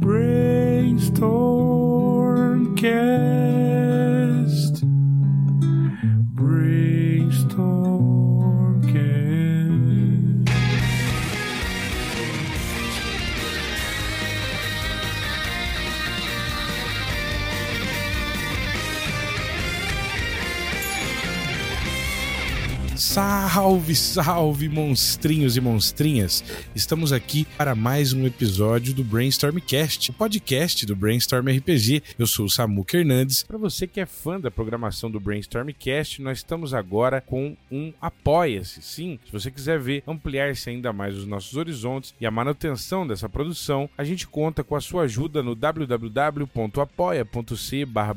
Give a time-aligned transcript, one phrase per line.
[0.00, 0.35] Brainstormcast.
[23.56, 26.44] Salve, salve, monstrinhos e monstrinhas!
[26.74, 32.02] Estamos aqui para mais um episódio do Brainstormcast, o podcast do Brainstorm RPG.
[32.18, 33.44] Eu sou o Samuca Hernandes.
[33.44, 38.82] Para você que é fã da programação do Brainstormcast, nós estamos agora com um Apoia-se.
[38.82, 43.26] Sim, se você quiser ver ampliar-se ainda mais os nossos horizontes e a manutenção dessa
[43.26, 46.56] produção, a gente conta com a sua ajuda no www.apoia.c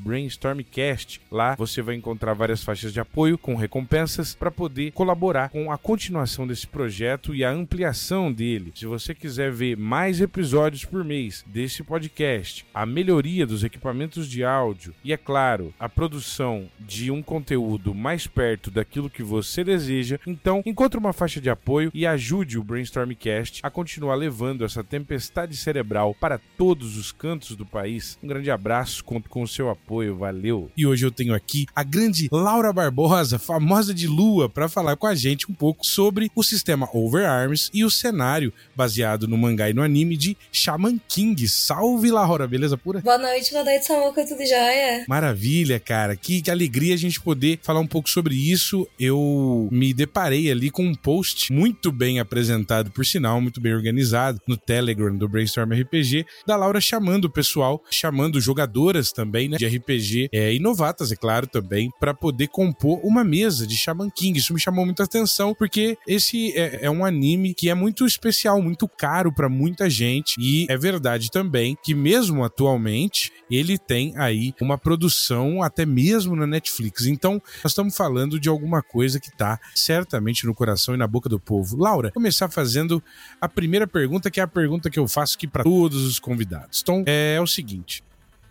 [0.04, 1.22] brainstormcast.
[1.32, 5.78] Lá você vai encontrar várias faixas de apoio com recompensas para poder colaborar com a
[5.78, 8.72] continuação desse projeto e a ampliação dele.
[8.76, 14.44] Se você quiser ver mais episódios por mês desse podcast, a melhoria dos equipamentos de
[14.44, 20.20] áudio e, é claro, a produção de um conteúdo mais perto daquilo que você deseja,
[20.26, 25.56] então encontre uma faixa de apoio e ajude o Brainstormcast a continuar levando essa tempestade
[25.56, 28.18] cerebral para todos os cantos do país.
[28.24, 30.72] Um grande abraço, conto com o seu apoio, valeu!
[30.76, 35.08] E hoje eu tenho aqui a grande Laura Barbosa, famosa de Lua, para falar com
[35.08, 39.74] a gente um pouco sobre o sistema Overarms e o cenário baseado no mangá e
[39.74, 41.48] no anime de Shaman King.
[41.48, 43.02] Salve, Laura, beleza pura?
[43.02, 45.06] Boa noite, boa noite, Samuca, tudo jóia?
[45.08, 46.16] Maravilha, cara.
[46.16, 48.88] Que, que alegria a gente poder falar um pouco sobre isso.
[49.00, 54.40] Eu me deparei ali com um post muito bem apresentado, por sinal, muito bem organizado,
[54.48, 59.68] no Telegram do Brainstorm RPG, da Laura chamando o pessoal, chamando jogadoras também, né, de
[59.68, 64.40] RPG é, e novatas, é claro, também, para poder compor uma mesa de Shaman King.
[64.40, 68.62] Isso me chamou muita atenção, porque esse é, é um anime que é muito especial,
[68.62, 70.36] muito caro para muita gente.
[70.40, 76.48] E é verdade também que, mesmo atualmente, ele tem aí uma produção até mesmo na
[76.48, 77.06] Netflix.
[77.06, 81.28] Então, nós estamos falando de alguma coisa que tá certamente no coração e na boca
[81.28, 81.78] do povo.
[81.78, 83.04] Laura, começar fazendo
[83.42, 86.82] a primeira pergunta, que é a pergunta que eu faço aqui para todos os convidados.
[86.82, 88.04] Então, é o seguinte: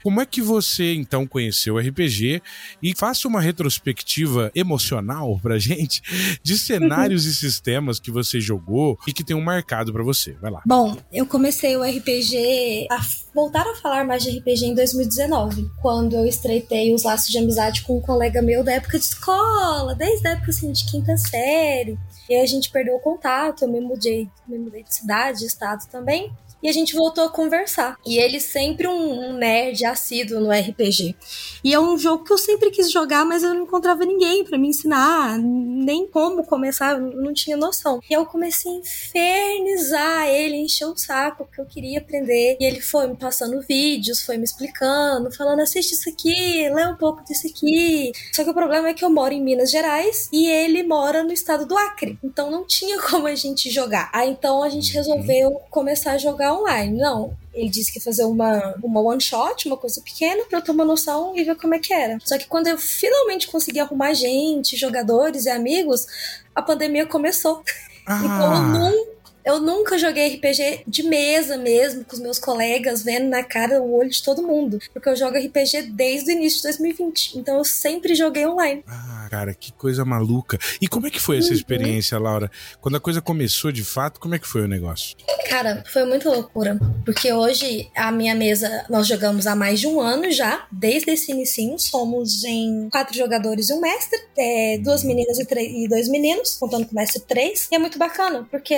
[0.08, 2.41] como é que você então conheceu o RPG
[2.82, 6.00] e faça uma retrospectiva emocional pra gente
[6.42, 10.32] de cenários e sistemas que você jogou e que tenham marcado pra você.
[10.41, 10.62] Vai lá.
[10.64, 12.98] Bom, eu comecei o RPG a
[13.34, 17.82] voltar a falar mais de RPG em 2019, quando eu estreitei os laços de amizade
[17.82, 21.98] com um colega meu da época de escola, desde a época assim, de quinta série.
[22.30, 25.44] E aí a gente perdeu o contato, eu me mudei, me mudei de cidade, de
[25.44, 26.32] estado também
[26.62, 27.96] e a gente voltou a conversar.
[28.06, 31.14] E ele sempre um, um, nerd assíduo no RPG.
[31.62, 34.58] E é um jogo que eu sempre quis jogar, mas eu não encontrava ninguém para
[34.58, 38.00] me ensinar, nem como começar, eu não tinha noção.
[38.08, 42.56] E eu comecei a infernizar ele, encher o saco, porque eu queria aprender.
[42.60, 46.97] E ele foi me passando vídeos, foi me explicando, falando: assiste isso aqui, lê um
[46.97, 48.12] pouco disso aqui.
[48.32, 51.32] Só que o problema é que eu moro em Minas Gerais e ele mora no
[51.32, 52.18] estado do Acre.
[52.22, 54.10] Então não tinha como a gente jogar.
[54.12, 56.97] Aí então a gente resolveu começar a jogar online.
[56.97, 60.62] Não, ele disse que ia fazer uma, uma one shot, uma coisa pequena, pra eu
[60.62, 62.19] ter uma noção e ver como é que era.
[62.25, 66.06] Só que quando eu finalmente consegui arrumar gente, jogadores e amigos,
[66.54, 67.62] a pandemia começou.
[68.10, 68.22] Ah.
[68.25, 69.06] Então eu não
[69.48, 73.94] eu nunca joguei RPG de mesa mesmo, com os meus colegas, vendo na cara o
[73.94, 74.78] olho de todo mundo.
[74.92, 77.38] Porque eu jogo RPG desde o início de 2020.
[77.38, 78.84] Então eu sempre joguei online.
[78.86, 80.59] Ah, cara, que coisa maluca.
[80.82, 82.50] E como é que foi essa experiência, Laura?
[82.81, 85.16] Quando a coisa começou de fato, como é que foi o negócio?
[85.48, 86.78] Cara, foi muita loucura.
[87.04, 91.32] Porque hoje a minha mesa, nós jogamos há mais de um ano já, desde esse
[91.32, 91.78] início.
[91.78, 96.84] Somos em quatro jogadores e um mestre, é, duas meninas e, e, dois meninos, contando
[96.84, 97.66] com o mestre três.
[97.72, 98.75] E é muito bacana, porque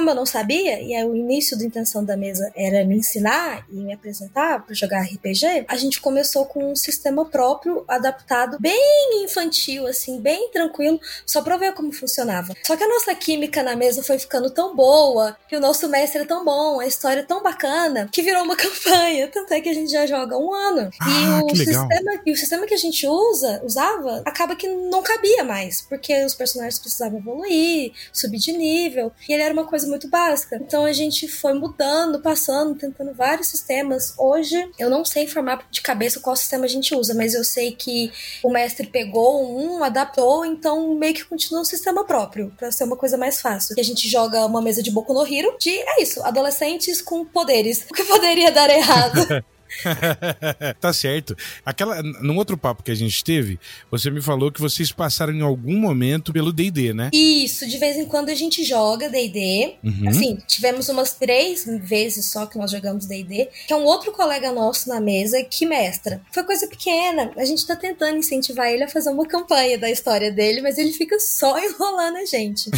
[0.00, 3.76] como eu não sabia, e o início da intenção da mesa era me ensinar e
[3.76, 9.86] me apresentar para jogar RPG, a gente começou com um sistema próprio, adaptado, bem infantil,
[9.86, 12.54] assim, bem tranquilo, só pra ver como funcionava.
[12.66, 16.22] Só que a nossa química na mesa foi ficando tão boa, que o nosso mestre
[16.22, 19.28] é tão bom, a história é tão bacana, que virou uma campanha.
[19.28, 20.88] Tanto é que a gente já joga um ano.
[20.98, 25.02] Ah, e, o sistema, e o sistema que a gente usa, usava, acaba que não
[25.02, 29.89] cabia mais, porque os personagens precisavam evoluir, subir de nível, e ele era uma coisa
[29.90, 30.56] muito básica.
[30.56, 34.14] Então a gente foi mudando, passando, tentando vários sistemas.
[34.16, 37.72] Hoje eu não sei informar de cabeça qual sistema a gente usa, mas eu sei
[37.72, 38.10] que
[38.42, 42.96] o mestre pegou um, adaptou, então meio que continua um sistema próprio, para ser uma
[42.96, 43.74] coisa mais fácil.
[43.76, 47.24] E a gente joga uma mesa de Boku no Hero de, é isso, adolescentes com
[47.24, 47.86] poderes.
[47.90, 49.44] O que poderia dar errado?
[50.80, 51.36] tá certo.
[51.64, 53.58] Aquela, num outro papo que a gente teve,
[53.90, 57.10] você me falou que vocês passaram em algum momento pelo D&D, né?
[57.12, 59.74] Isso, de vez em quando a gente joga D&D.
[59.82, 60.08] Uhum.
[60.08, 64.52] Assim, tivemos umas três vezes só que nós jogamos D&D, que é um outro colega
[64.52, 66.20] nosso na mesa que mestra.
[66.32, 70.30] Foi coisa pequena, a gente tá tentando incentivar ele a fazer uma campanha da história
[70.30, 72.70] dele, mas ele fica só enrolando a gente.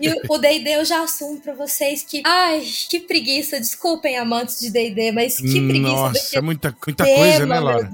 [0.00, 4.70] e o D&D eu já assumo pra vocês que, ai, que preguiça, desculpem amantes de
[4.70, 5.92] D&D, mas que preguiça.
[5.92, 7.90] Nossa, é muita, muita tema, coisa, né, Laura?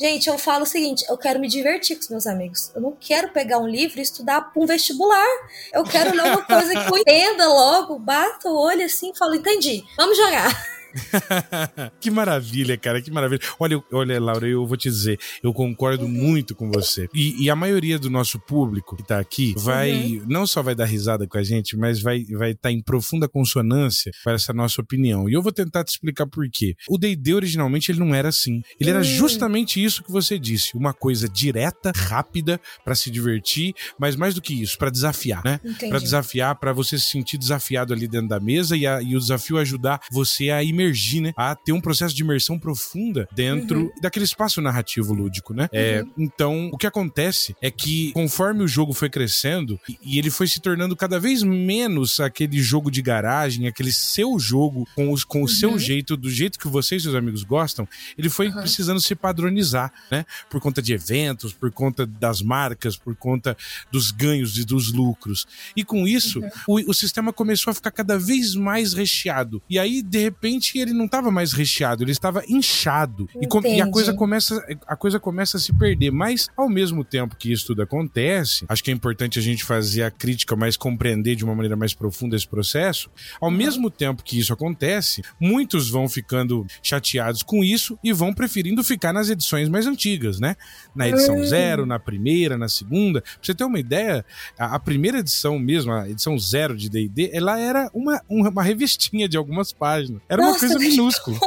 [0.00, 2.72] Gente, eu falo o seguinte, eu quero me divertir com os meus amigos.
[2.74, 5.26] Eu não quero pegar um livro e estudar pra um vestibular.
[5.72, 9.34] Eu quero ler uma coisa que eu entenda logo, bato o olho assim e falo,
[9.34, 10.75] entendi, vamos jogar.
[12.00, 13.40] que maravilha, cara, que maravilha.
[13.58, 16.10] Olha, olha, Laura, eu vou te dizer, eu concordo uhum.
[16.10, 17.08] muito com você.
[17.14, 20.24] E, e, a maioria do nosso público que tá aqui vai, uhum.
[20.26, 23.28] não só vai dar risada com a gente, mas vai estar vai tá em profunda
[23.28, 25.28] consonância com essa nossa opinião.
[25.28, 26.74] E eu vou tentar te explicar por quê.
[26.88, 28.62] O D&D originalmente ele não era assim.
[28.80, 29.04] Ele era hum.
[29.04, 34.42] justamente isso que você disse, uma coisa direta, rápida para se divertir, mas mais do
[34.42, 35.60] que isso, para desafiar, né?
[35.88, 39.20] Para desafiar, para você se sentir desafiado ali dentro da mesa e, a, e o
[39.20, 41.32] desafio ajudar você a imergir imergir, né?
[41.36, 43.90] A ter um processo de imersão profunda dentro uhum.
[44.00, 45.68] daquele espaço narrativo lúdico, né?
[45.72, 46.12] É, uhum.
[46.18, 50.60] então, o que acontece é que conforme o jogo foi crescendo e, ele foi se
[50.60, 55.48] tornando cada vez menos aquele jogo de garagem, aquele seu jogo com, os, com o
[55.48, 55.78] seu uhum.
[55.78, 57.86] jeito, do jeito que você e seus amigos gostam,
[58.16, 60.24] ele foi precisando se padronizar, né?
[60.48, 63.56] Por conta de eventos, por conta das marcas, por conta
[63.90, 65.46] dos ganhos e dos lucros.
[65.76, 66.50] E com isso, uhum.
[66.86, 69.62] o, o sistema começou a ficar cada vez mais recheado.
[69.68, 73.28] E aí, de repente, que ele não estava mais recheado, ele estava inchado.
[73.34, 76.10] E, e, a coisa começa a coisa começa a se perder.
[76.10, 80.02] Mas ao mesmo tempo que isso tudo acontece, acho que é importante a gente fazer
[80.02, 83.10] a crítica, mas compreender de uma maneira mais profunda esse processo.
[83.40, 83.56] Ao uhum.
[83.56, 89.12] mesmo tempo que isso acontece, muitos vão ficando chateados com isso e vão preferindo ficar
[89.12, 90.56] nas edições mais antigas, né?
[90.94, 91.46] Na edição uhum.
[91.46, 93.20] zero, na primeira, na segunda.
[93.20, 94.24] Pra você ter uma ideia,
[94.58, 99.28] a, a primeira edição mesmo, a edição zero de D&D, ela era uma, uma revistinha
[99.28, 100.20] de algumas páginas.
[100.28, 101.38] Era uma coisa minúscula.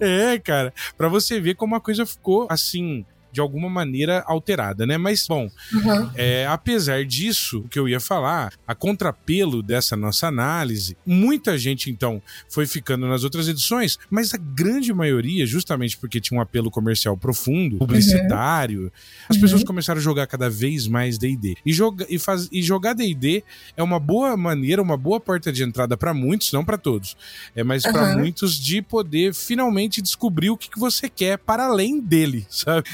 [0.00, 3.04] É, cara, para você ver como a coisa ficou assim
[3.36, 4.96] de alguma maneira alterada, né?
[4.96, 6.10] Mas, bom, uhum.
[6.14, 11.90] é, apesar disso, o que eu ia falar, a contrapelo dessa nossa análise, muita gente,
[11.90, 16.70] então, foi ficando nas outras edições, mas a grande maioria, justamente porque tinha um apelo
[16.70, 18.90] comercial profundo, publicitário, uhum.
[19.28, 19.66] as pessoas uhum.
[19.66, 21.56] começaram a jogar cada vez mais D&D.
[21.66, 23.44] E, joga, e, faz, e jogar D&D
[23.76, 27.14] é uma boa maneira, uma boa porta de entrada para muitos, não para todos,
[27.54, 32.00] é mas para muitos de poder finalmente descobrir o que, que você quer para além
[32.00, 32.88] dele, sabe?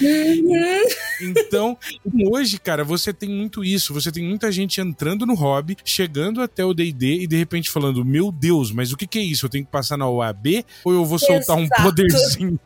[1.20, 1.76] Então,
[2.30, 3.94] hoje, cara, você tem muito isso.
[3.94, 8.04] Você tem muita gente entrando no hobby, chegando até o DD e de repente falando:
[8.04, 9.46] Meu Deus, mas o que, que é isso?
[9.46, 11.80] Eu tenho que passar na OAB ou eu vou soltar Exato.
[11.80, 12.60] um poderzinho?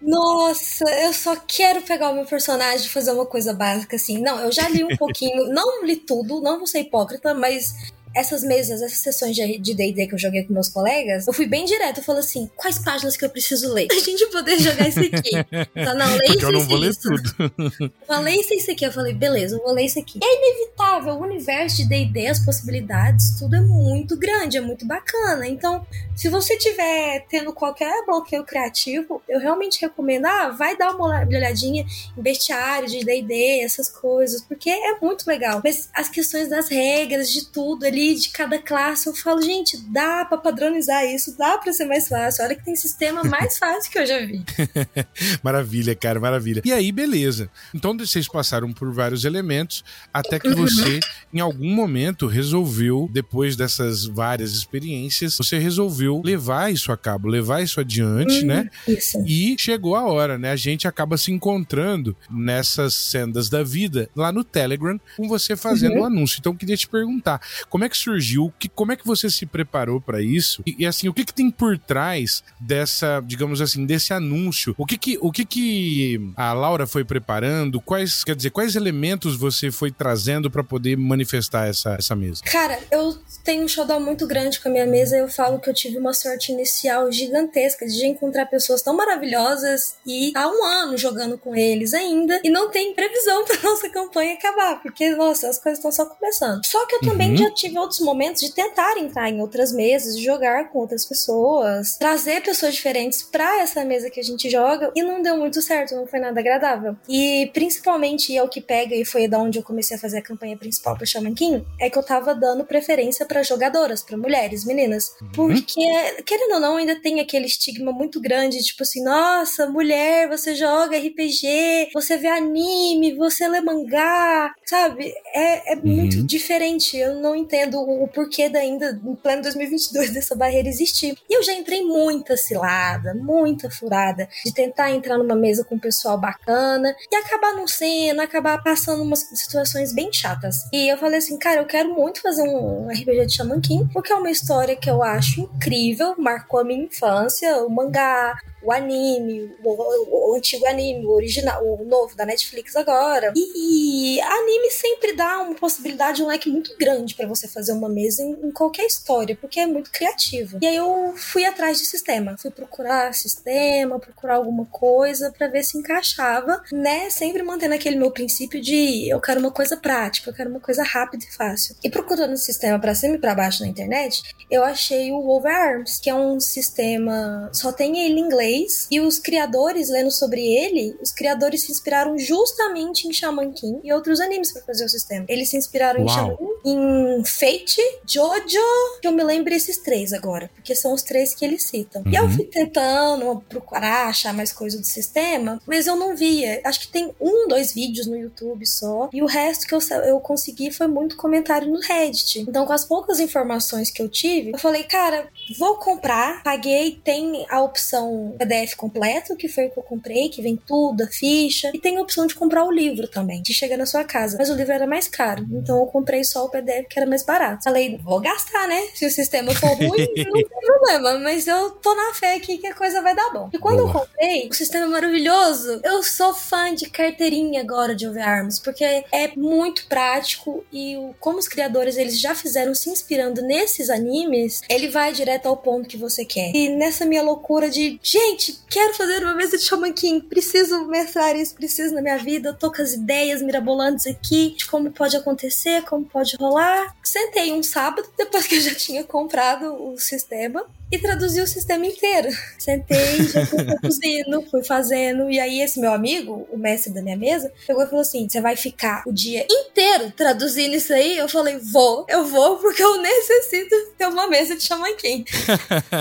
[0.00, 4.20] Nossa, eu só quero pegar o meu personagem e fazer uma coisa básica assim.
[4.20, 7.74] Não, eu já li um pouquinho, não li tudo, não vou ser hipócrita, mas
[8.16, 11.66] essas mesas, essas sessões de D&D que eu joguei com meus colegas, eu fui bem
[11.66, 13.88] direto, eu falei assim, quais páginas que eu preciso ler?
[13.92, 15.30] A gente poder jogar isso aqui.
[15.74, 17.00] Tá, não, leia isso, eu não vou ler isso.
[17.00, 17.36] tudo.
[17.86, 18.86] Eu falei isso, isso aqui.
[18.86, 20.18] Eu falei, beleza, eu vou ler isso aqui.
[20.22, 25.46] É inevitável, o universo de D&D, as possibilidades, tudo é muito grande, é muito bacana.
[25.46, 25.84] Então,
[26.14, 31.84] se você tiver tendo qualquer bloqueio criativo, eu realmente recomendo, ah, vai dar uma olhadinha
[32.16, 35.60] em bestiário de D&D, essas coisas, porque é muito legal.
[35.62, 40.24] Mas as questões das regras, de tudo ali, de cada classe, eu falo, gente, dá
[40.24, 42.44] para padronizar isso, dá para ser mais fácil.
[42.44, 44.44] Olha que tem sistema mais fácil que eu já vi.
[45.42, 46.62] maravilha, cara, maravilha.
[46.64, 47.50] E aí, beleza.
[47.74, 51.00] Então vocês passaram por vários elementos até que você,
[51.32, 57.62] em algum momento, resolveu, depois dessas várias experiências, você resolveu levar isso a cabo, levar
[57.62, 58.70] isso adiante, hum, né?
[58.86, 59.22] Isso.
[59.26, 60.50] E chegou a hora, né?
[60.50, 65.92] A gente acaba se encontrando nessas sendas da vida lá no Telegram com você fazendo
[65.92, 66.02] o uhum.
[66.02, 66.38] um anúncio.
[66.38, 68.52] Então, eu queria te perguntar, como é que que surgiu?
[68.58, 70.62] Que, como é que você se preparou para isso?
[70.66, 74.74] E, e, assim, o que, que tem por trás dessa, digamos assim, desse anúncio?
[74.76, 77.80] O que que, o que que a Laura foi preparando?
[77.80, 82.42] Quais, quer dizer, quais elementos você foi trazendo para poder manifestar essa, essa mesa?
[82.44, 85.16] Cara, eu tenho um showdown muito grande com a minha mesa.
[85.16, 90.32] Eu falo que eu tive uma sorte inicial gigantesca de encontrar pessoas tão maravilhosas e
[90.34, 92.40] há um ano jogando com eles ainda.
[92.44, 96.64] E não tem previsão para nossa campanha acabar, porque, nossa, as coisas estão só começando.
[96.64, 97.36] Só que eu também uhum.
[97.36, 101.04] já tive tive outros momentos de tentar entrar em outras mesas, de jogar com outras
[101.04, 105.60] pessoas, trazer pessoas diferentes para essa mesa que a gente joga e não deu muito
[105.60, 106.96] certo, não foi nada agradável.
[107.08, 110.22] E principalmente é o que pega e foi da onde eu comecei a fazer a
[110.22, 114.64] campanha principal para Shaman King, é que eu tava dando preferência para jogadoras, para mulheres,
[114.64, 115.28] meninas, uhum.
[115.32, 115.80] porque
[116.24, 120.98] querendo ou não ainda tem aquele estigma muito grande, tipo assim, nossa, mulher, você joga
[120.98, 125.12] RPG, você vê anime, você lê mangá, sabe?
[125.34, 125.82] É, é uhum.
[125.84, 126.96] muito diferente.
[126.96, 131.16] Eu não entendo o porquê da ainda, em pleno 2022, dessa barreira existir.
[131.28, 135.78] E eu já entrei muita cilada, muita furada, de tentar entrar numa mesa com um
[135.78, 140.56] pessoal bacana e acabar não sendo, acabar passando umas situações bem chatas.
[140.72, 144.12] E eu falei assim, cara, eu quero muito fazer um RPG de Shaman King, porque
[144.12, 149.54] é uma história que eu acho incrível, marcou a minha infância, o mangá, o anime,
[149.62, 153.32] o, o, antigo anime, o original, o novo da Netflix agora.
[153.36, 158.24] E, anime sempre dá uma possibilidade, um leque muito grande para você fazer uma mesa
[158.24, 160.58] em, em, qualquer história, porque é muito criativo.
[160.60, 165.62] E aí eu fui atrás de sistema, fui procurar sistema, procurar alguma coisa para ver
[165.62, 167.08] se encaixava, né?
[167.08, 170.82] Sempre mantendo aquele meu princípio de eu quero uma coisa prática, eu quero uma coisa
[170.82, 171.76] rápida e fácil.
[171.84, 176.10] E procurando sistema para cima e para baixo na internet, eu achei o Overarms, que
[176.10, 180.96] é um sistema só tem ele em inglês inglês e os criadores, lendo sobre ele,
[181.00, 185.24] os criadores se inspiraram justamente em Shaman King e outros animes para fazer o sistema.
[185.28, 186.08] Eles se inspiraram Uau.
[186.08, 188.58] em Shaman em Fate, Jojo,
[189.00, 192.02] que eu me lembro esses três agora, porque são os três que eles citam.
[192.02, 192.10] Uhum.
[192.10, 192.30] E eu uhum.
[192.30, 196.60] fui tentando procurar achar mais coisa do sistema, mas eu não via.
[196.64, 200.18] Acho que tem um, dois vídeos no YouTube só, e o resto que eu, eu
[200.18, 202.40] consegui foi muito comentário no Reddit.
[202.40, 207.46] Então, com as poucas informações que eu tive, eu falei, cara, vou comprar, paguei, tem
[207.48, 211.70] a opção PDF completo, que foi o que eu comprei, que vem tudo, a ficha,
[211.74, 214.36] e tem a opção de comprar o livro também, que chega na sua casa.
[214.38, 217.24] Mas o livro era mais caro, então eu comprei só o PDF que era mais
[217.24, 217.64] barato.
[217.64, 218.80] Falei, vou gastar, né?
[218.94, 221.18] Se o sistema for ruim, não tem problema.
[221.18, 223.50] Mas eu tô na fé aqui que a coisa vai dar bom.
[223.52, 223.88] E quando Boa.
[223.88, 225.80] eu comprei, o sistema é maravilhoso.
[225.82, 231.48] Eu sou fã de carteirinha agora de Overarms, porque é muito prático e como os
[231.48, 236.24] criadores eles já fizeram se inspirando nesses animes, ele vai direto ao ponto que você
[236.24, 236.52] quer.
[236.54, 238.25] E nessa minha loucura de, gente,
[238.70, 242.54] quero fazer uma mesa de Shaman King, preciso mestrar isso, preciso na minha vida, eu
[242.54, 246.94] tô com as ideias mirabolantes aqui de como pode acontecer, como pode rolar.
[247.02, 251.86] Sentei um sábado, depois que eu já tinha comprado o sistema, e traduzi o sistema
[251.86, 252.28] inteiro.
[252.58, 255.30] Sentei, já fui traduzindo, fui fazendo.
[255.30, 258.40] E aí, esse meu amigo, o mestre da minha mesa, pegou e falou assim: Você
[258.40, 261.16] vai ficar o dia inteiro traduzindo isso aí?
[261.16, 265.24] Eu falei: Vou, eu vou, porque eu necessito ter uma mesa de Shaman King.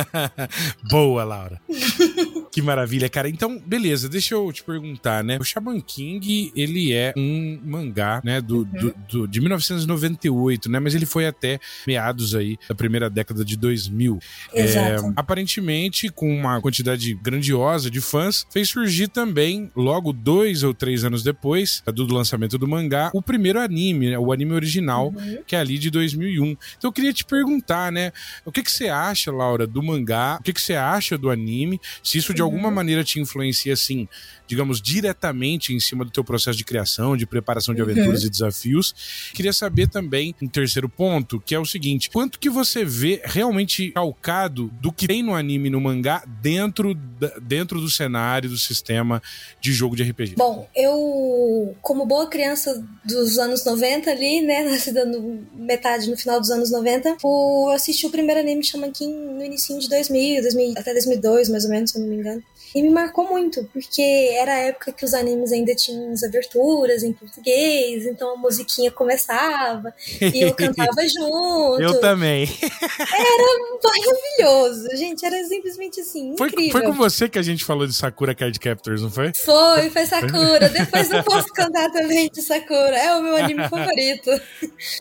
[0.89, 1.60] Boa, Laura.
[2.51, 3.27] que maravilha, cara.
[3.27, 5.38] Então, beleza, deixa eu te perguntar, né?
[5.39, 8.63] O Shaman King, ele é um mangá, né, do, uhum.
[8.63, 10.80] do, do de 1998, né?
[10.80, 14.20] Mas ele foi até meados aí da primeira década de 2000.
[14.54, 14.75] Exato.
[14.75, 14.75] É,
[15.15, 21.24] aparentemente, com uma quantidade grandiosa de fãs, fez surgir também, logo dois ou três anos
[21.24, 24.20] depois do lançamento do mangá, o primeiro anime, né?
[24.20, 25.39] o anime original, uhum.
[25.46, 26.46] que é ali de 2001.
[26.77, 28.12] Então eu queria te perguntar, né?
[28.44, 30.38] O que, que você acha, Laura, do mangá?
[30.39, 31.79] O que, que você acha do anime?
[32.03, 32.48] Se isso de uhum.
[32.48, 34.08] alguma maneira te influencia, assim,
[34.48, 38.27] digamos, diretamente em cima do teu processo de criação, de preparação de aventuras uhum.
[38.27, 38.96] e desafios.
[39.34, 43.91] Queria saber também, um terceiro ponto, que é o seguinte: quanto que você vê realmente
[43.91, 46.93] calcado do que tem no anime e no mangá dentro,
[47.41, 49.22] dentro do cenário, do sistema
[49.60, 50.36] de jogo de RPG?
[50.36, 56.39] Bom, eu, como boa criança dos anos 90 ali, né, nascida no metade, no final
[56.39, 60.74] dos anos 90, eu assisti o primeiro anime Shaman King no início de 2000, 2000,
[60.77, 62.43] até 2002, mais ou menos, se eu não me engano.
[62.75, 64.01] E me marcou muito, porque
[64.38, 68.91] era a época que os animes ainda tinham as aberturas em português, então a musiquinha
[68.91, 71.81] começava e eu cantava junto.
[71.81, 72.43] Eu também.
[72.62, 74.54] Era maravilhoso,
[74.95, 76.71] gente, era simplesmente assim, foi, incrível.
[76.71, 79.31] Foi com você que a gente falou de Sakura Card Captors, não foi?
[79.33, 80.69] Foi, foi Sakura.
[80.69, 84.29] Depois eu posso cantar também de Sakura, é o meu anime favorito.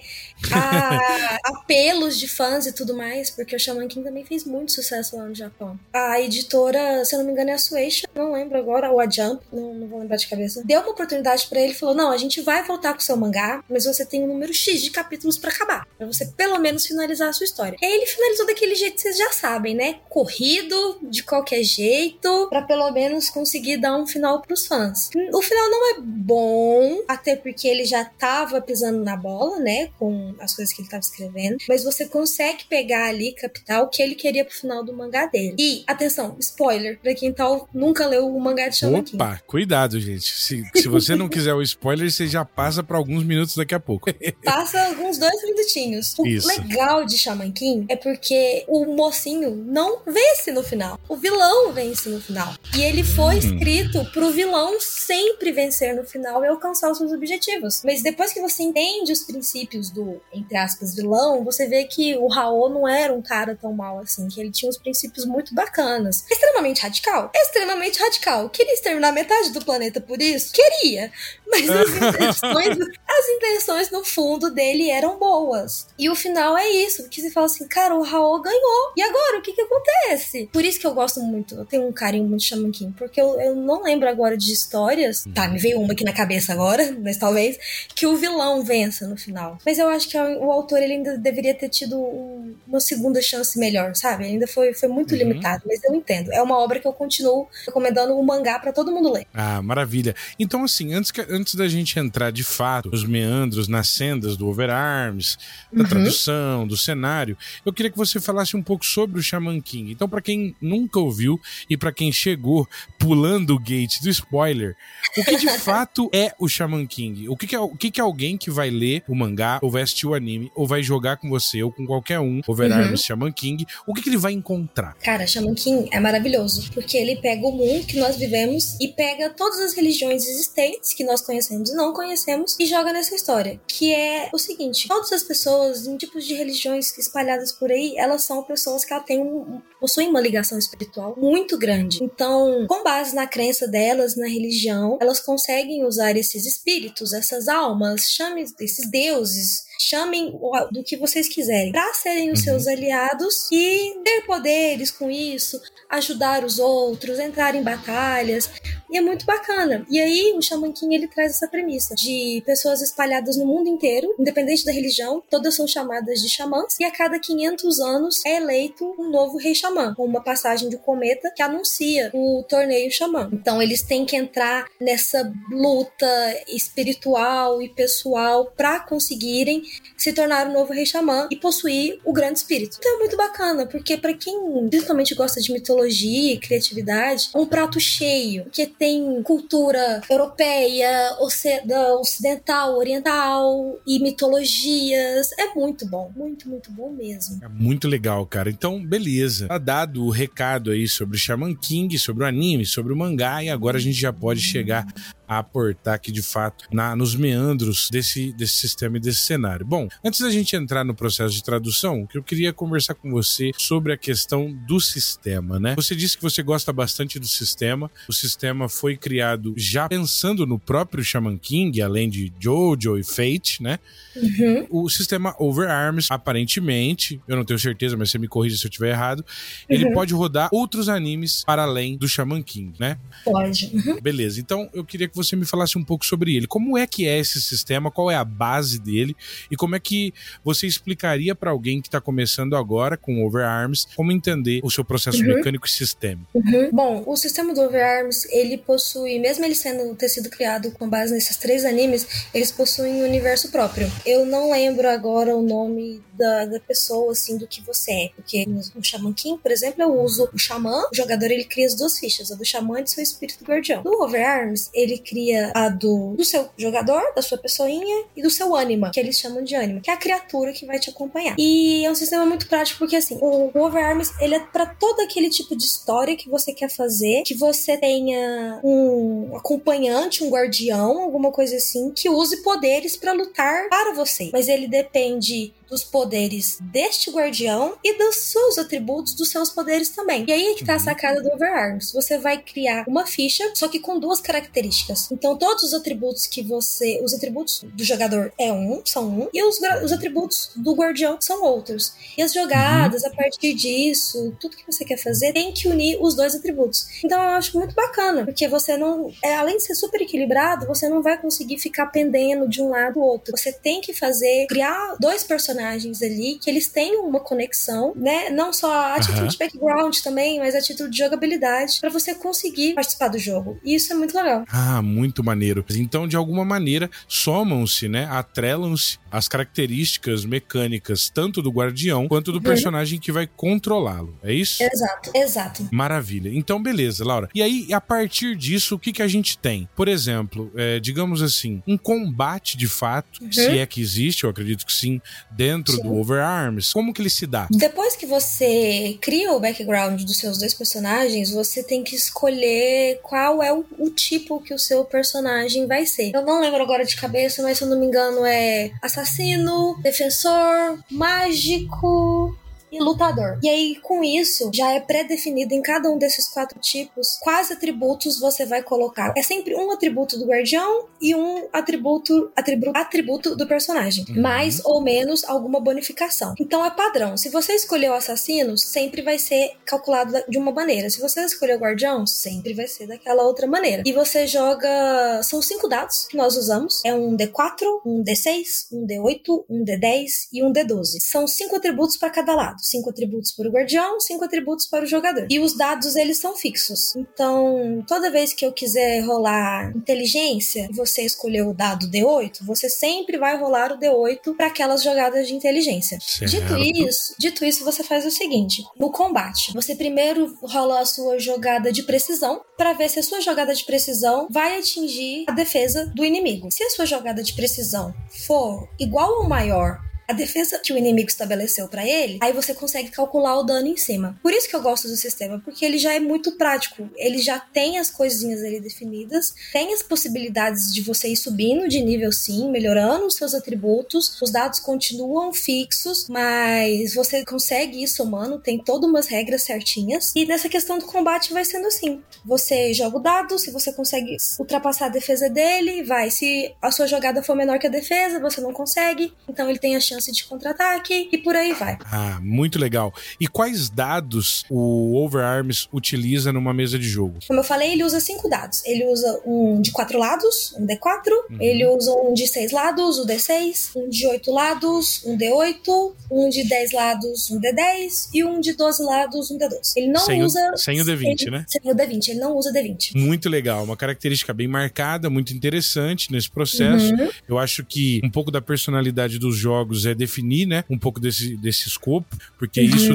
[0.52, 5.16] a, apelos de fãs e tudo mais, porque o Shaman King também fez muito sucesso
[5.16, 5.80] lá no Japão.
[5.94, 9.10] A editora, se eu não me engano, é a Sueisha, não lembro agora, ou a
[9.10, 12.12] Jump, não, não vou lembrar de cabeça, deu uma oportunidade para ele e falou: Não,
[12.12, 14.90] a gente vai voltar com o seu mangá, mas você tem um número X de
[14.90, 17.78] capítulos para acabar, para você pelo menos finalizar a sua história.
[17.82, 20.00] E aí ele finalizou daquele jeito que vocês já sabem, né?
[20.10, 25.10] Corrido, de qualquer jeito, para pelo menos conseguir dar um final pros fãs.
[25.34, 29.90] O final não é bom, até porque ele já tava pisando na bola, né?
[29.98, 34.02] Com as coisas que ele estava escrevendo, mas você consegue pegar ali, captar o que
[34.02, 35.56] ele queria pro final do mangá dele.
[35.58, 39.16] E, atenção, spoiler, pra quem tal nunca leu o mangá de Shaman King.
[39.16, 40.32] Opa, cuidado, gente.
[40.32, 43.80] Se, se você não quiser o spoiler, você já passa para alguns minutos daqui a
[43.80, 44.10] pouco.
[44.44, 46.14] passa alguns dois minutinhos.
[46.18, 46.48] O Isso.
[46.48, 51.00] legal de Shaman King é porque o mocinho não vence no final.
[51.08, 52.54] O vilão vence no final.
[52.76, 53.38] E ele foi hum.
[53.38, 57.82] escrito pro vilão sempre vencer no final e alcançar os seus objetivos.
[57.84, 62.28] Mas depois que você entende os princípios do entre aspas, vilão, você vê que o
[62.28, 66.26] Raul não era um cara tão mal assim, que ele tinha uns princípios muito bacanas.
[66.30, 67.32] Extremamente radical.
[67.34, 68.50] Extremamente radical.
[68.50, 70.54] Queria exterminar metade do planeta por isso?
[70.54, 71.12] Queria.
[71.48, 75.88] Mas as intenções, as intenções no fundo dele eram boas.
[75.98, 78.94] E o final é isso, que você fala assim, cara, o Raul ganhou.
[78.98, 80.50] E agora, o que que acontece?
[80.52, 83.20] Por isso que eu gosto muito, eu tenho um carinho muito de Shaman King, porque
[83.20, 86.96] eu, eu não lembro agora de histórias, tá, me veio uma aqui na cabeça agora,
[87.02, 87.58] mas talvez,
[87.96, 89.58] que o vilão vença no final.
[89.66, 93.58] Mas eu acho que o autor ele ainda deveria ter tido um, uma segunda chance
[93.60, 94.26] melhor, sabe?
[94.26, 95.18] Ainda foi, foi muito uhum.
[95.18, 96.32] limitado, mas eu entendo.
[96.32, 99.26] É uma obra que eu continuo recomendando o mangá para todo mundo ler.
[99.34, 100.16] Ah, maravilha.
[100.40, 104.48] Então, assim, antes, que, antes da gente entrar de fato nos meandros, nas sendas do
[104.48, 105.38] Overarms,
[105.72, 105.90] da uhum.
[105.90, 109.73] tradução, do cenário, eu queria que você falasse um pouco sobre o Shaman King.
[109.80, 114.76] Então, para quem nunca ouviu e para quem chegou pulando o gate do spoiler,
[115.18, 117.30] o que de fato é o Shaman King?
[117.30, 119.70] O que, que é, o que, que é alguém que vai ler o mangá ou
[119.70, 122.98] vai assistir o anime ou vai jogar com você ou com qualquer um Overarms uhum.
[122.98, 124.96] Shaman King, o que, que ele vai encontrar?
[124.96, 129.30] Cara, Shaman King é maravilhoso, porque ele pega o mundo que nós vivemos e pega
[129.30, 133.94] todas as religiões existentes que nós conhecemos e não conhecemos e joga nessa história, que
[133.94, 138.44] é o seguinte, todas as pessoas em tipos de religiões espalhadas por aí, elas são
[138.44, 142.04] pessoas que têm um, possuem uma ligação espiritual muito grande.
[142.04, 148.10] Então, com base na crença delas, na religião, elas conseguem usar esses espíritos, essas almas,
[148.12, 150.38] chame esses deuses, chamem
[150.72, 152.46] do que vocês quiserem, para serem os uhum.
[152.46, 158.50] seus aliados e ter poderes com isso, ajudar os outros, entrar em batalhas.
[158.90, 159.86] E é muito bacana.
[159.90, 164.14] E aí o Shaman King ele traz essa premissa de pessoas espalhadas no mundo inteiro,
[164.20, 168.86] independente da religião, todas são chamadas de xamãs, e a cada 500 anos é eleito
[169.00, 173.30] um novo rei xamã, com uma passagem de cometa que anuncia o torneio xamã.
[173.34, 179.63] Então eles têm que entrar nessa luta espiritual e pessoal para conseguirem
[179.98, 182.78] se tornar o novo rei xamã e possuir o grande espírito.
[182.80, 184.34] Então é muito bacana, porque para quem
[184.70, 192.78] principalmente gosta de mitologia e criatividade, é um prato cheio, que tem cultura europeia, ocidental,
[192.78, 195.32] oriental e mitologias.
[195.38, 197.40] É muito bom, muito, muito bom mesmo.
[197.44, 198.50] É muito legal, cara.
[198.50, 199.48] Então, beleza.
[199.48, 203.50] Tá dado o recado aí sobre Shaman King, sobre o anime, sobre o mangá, e
[203.50, 204.86] agora a gente já pode chegar
[205.28, 209.53] a aportar aqui de fato na, nos meandros desse, desse sistema e desse cenário.
[209.54, 209.66] Cenário.
[209.66, 213.94] Bom, antes da gente entrar no processo de tradução, eu queria conversar com você sobre
[213.94, 215.76] a questão do sistema, né?
[215.76, 217.90] Você disse que você gosta bastante do sistema.
[218.08, 223.62] O sistema foi criado já pensando no próprio Shaman King, além de Jojo e Fate,
[223.62, 223.80] né?
[224.16, 224.68] Uhum.
[224.70, 228.92] O sistema Overarms, aparentemente, eu não tenho certeza, mas você me corrija se eu estiver
[228.92, 229.26] errado,
[229.70, 229.94] ele uhum.
[229.94, 232.98] pode rodar outros animes para além do Shaman King, né?
[233.24, 233.72] Pode.
[233.74, 234.00] Uhum.
[234.02, 236.48] Beleza, então eu queria que você me falasse um pouco sobre ele.
[236.48, 237.92] Como é que é esse sistema?
[237.92, 239.16] Qual é a base dele?
[239.50, 244.12] E como é que você explicaria para alguém que está começando agora com Overarms como
[244.12, 245.36] entender o seu processo uhum.
[245.36, 246.28] mecânico e sistêmico?
[246.34, 246.70] Uhum.
[246.72, 251.14] Bom, o sistema do Overarms, ele possui, mesmo ele sendo ter sido criado com base
[251.14, 253.92] nesses três animes, eles possuem um universo próprio.
[254.06, 258.10] Eu não lembro agora o nome da, da pessoa, assim, do que você é.
[258.16, 261.76] Porque no, Shaman King, por exemplo, eu uso o Xamã, o jogador ele cria as
[261.76, 263.84] duas fichas, a do Xamã e do seu espírito guardião.
[263.84, 268.56] No Overarms, ele cria a do, do seu jogador, da sua pessoinha e do seu
[268.56, 271.36] ânima, que eles chamam de ânima, que é a criatura que vai te acompanhar.
[271.38, 275.00] E é um sistema muito prático porque, assim, o, o Overarms, ele é para todo
[275.02, 281.02] aquele tipo de história que você quer fazer, que você tenha um acompanhante, um guardião,
[281.02, 284.30] alguma coisa assim, que use poderes para lutar para você.
[284.32, 290.26] Mas ele depende dos poderes deste guardião e dos seus atributos, dos seus poderes também.
[290.28, 290.84] E aí é que tá a uhum.
[290.84, 291.92] sacada do Overarms.
[291.94, 295.12] Você vai criar uma ficha, só que com duas características.
[295.12, 297.00] Então, todos os atributos que você.
[297.04, 301.44] Os atributos do jogador é um, são um, e os, os atributos do guardião são
[301.44, 301.94] outros.
[302.18, 303.10] E as jogadas, uhum.
[303.10, 306.88] a partir disso, tudo que você quer fazer, tem que unir os dois atributos.
[307.04, 309.12] Então, eu acho muito bacana, porque você não.
[309.24, 313.00] É, além de ser super equilibrado, você não vai conseguir ficar pendendo de um lado
[313.00, 313.36] ou outro.
[313.36, 318.30] Você tem que fazer, criar dois personagens personagens ali que eles tenham uma conexão, né?
[318.30, 319.28] Não só a título uhum.
[319.28, 323.58] de background também, mas a título de jogabilidade, para você conseguir participar do jogo.
[323.64, 324.44] E isso é muito legal.
[324.50, 325.66] Ah, muito maneiro.
[325.72, 328.08] Então, de alguma maneira, somam-se, né?
[328.10, 332.44] Atrelam-se as características mecânicas tanto do guardião quanto do uhum.
[332.44, 334.18] personagem que vai controlá-lo.
[334.24, 334.62] É isso?
[334.62, 335.70] Exato, exato.
[335.72, 336.30] Maravilha.
[336.34, 337.30] Então, beleza, Laura.
[337.34, 339.70] E aí, a partir disso, o que, que a gente tem?
[339.76, 343.32] Por exemplo, é, digamos assim, um combate de fato, uhum.
[343.32, 345.00] se é que existe, eu acredito que sim,
[345.46, 345.84] dentro sim.
[345.84, 346.74] do Overarms.
[346.74, 347.48] Como que ele se dá?
[347.52, 353.42] Depois que você cria o background dos seus dois personagens, você tem que escolher qual
[353.42, 356.12] é o, o tipo que o seu personagem vai ser.
[356.14, 359.78] Eu não lembro agora de cabeça, mas se eu não me engano é assassino assassino,
[359.82, 362.36] defensor, mágico,
[362.74, 363.38] e lutador.
[363.44, 368.20] E aí, com isso, já é pré-definido em cada um desses quatro tipos quais atributos
[368.20, 369.14] você vai colocar.
[369.16, 374.06] É sempre um atributo do guardião e um atributo, atributo, atributo do personagem.
[374.10, 374.22] Uhum.
[374.22, 376.34] Mais ou menos alguma bonificação.
[376.40, 377.16] Então é padrão.
[377.16, 380.90] Se você escolheu o assassino, sempre vai ser calculado de uma maneira.
[380.90, 383.84] Se você escolheu o guardião, sempre vai ser daquela outra maneira.
[383.86, 385.22] E você joga.
[385.22, 390.06] São cinco dados que nós usamos: é um D4, um D6, um D8, um D10
[390.34, 390.98] e um D12.
[391.02, 394.88] São cinco atributos para cada lado cinco atributos para o guardião, cinco atributos para o
[394.88, 395.28] jogador.
[395.30, 396.96] E os dados eles são fixos.
[396.96, 403.18] Então, toda vez que eu quiser rolar inteligência você escolher o dado D8, você sempre
[403.18, 405.98] vai rolar o D8 para aquelas jogadas de inteligência.
[406.02, 406.32] Certo.
[406.32, 411.20] Dito isso, dito isso, você faz o seguinte: no combate, você primeiro rola a sua
[411.20, 415.92] jogada de precisão para ver se a sua jogada de precisão vai atingir a defesa
[415.96, 416.50] do inimigo.
[416.52, 417.94] Se a sua jogada de precisão
[418.26, 422.90] for igual ou maior a defesa que o inimigo estabeleceu para ele, aí você consegue
[422.90, 424.20] calcular o dano em cima.
[424.22, 426.90] Por isso que eu gosto do sistema, porque ele já é muito prático.
[426.96, 431.82] Ele já tem as coisinhas ali definidas, tem as possibilidades de você ir subindo de
[431.82, 434.22] nível sim, melhorando os seus atributos.
[434.22, 440.12] Os dados continuam fixos, mas você consegue ir somando, tem todas umas regras certinhas.
[440.16, 442.02] E nessa questão do combate vai sendo assim.
[442.26, 446.10] Você joga o dado, se você consegue ultrapassar a defesa dele, vai.
[446.10, 449.14] Se a sua jogada for menor que a defesa, você não consegue.
[449.28, 451.78] Então ele tem a chance chance de contra-ataque e por aí vai.
[451.86, 452.94] Ah, muito legal.
[453.20, 457.20] E quais dados o Overarms utiliza numa mesa de jogo?
[457.28, 458.64] Como eu falei, ele usa cinco dados.
[458.66, 461.12] Ele usa um de quatro lados, um D4.
[461.30, 461.38] Uhum.
[461.40, 463.72] Ele usa um de seis lados, o D6.
[463.76, 465.94] Um de oito lados, um D8.
[466.12, 468.10] Um de dez lados, um D10.
[468.14, 469.74] E um de doze lados, um D12.
[469.78, 470.52] Ele não sem usa.
[470.54, 471.46] O, sem o D20, sem, né?
[471.48, 472.10] Sem o D20.
[472.10, 472.96] Ele não usa D20.
[472.96, 473.64] Muito legal.
[473.64, 476.94] Uma característica bem marcada, muito interessante nesse processo.
[476.94, 477.10] Uhum.
[477.28, 481.36] Eu acho que um pouco da personalidade dos jogos é definir, né, um pouco desse,
[481.38, 482.68] desse escopo, porque uhum.
[482.68, 482.94] isso,